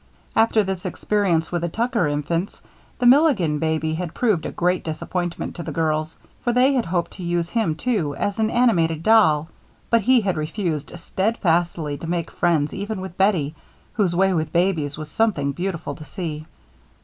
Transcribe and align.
After 0.35 0.63
this 0.63 0.83
experience 0.83 1.51
with 1.51 1.61
the 1.61 1.69
Tucker 1.69 2.07
infants, 2.07 2.63
the 2.97 3.05
Milligan 3.05 3.59
baby 3.59 3.93
had 3.93 4.15
proved 4.15 4.47
a 4.47 4.51
great 4.51 4.83
disappointment 4.83 5.55
to 5.55 5.61
the 5.61 5.71
girls, 5.71 6.17
for 6.43 6.51
they 6.51 6.73
had 6.73 6.85
hoped 6.87 7.11
to 7.11 7.23
use 7.23 7.51
him, 7.51 7.75
too, 7.75 8.15
as 8.15 8.39
an 8.39 8.49
animated 8.49 9.03
doll; 9.03 9.47
but 9.91 10.01
he 10.01 10.21
had 10.21 10.37
refused 10.37 10.91
steadfastly 10.97 11.99
to 11.99 12.07
make 12.09 12.31
friends 12.31 12.73
even 12.73 12.99
with 12.99 13.15
Bettie, 13.15 13.53
whose 13.93 14.15
way 14.15 14.33
with 14.33 14.51
babies 14.51 14.97
was 14.97 15.07
something 15.11 15.51
beautiful 15.51 15.93
to 15.93 16.03
see. 16.03 16.47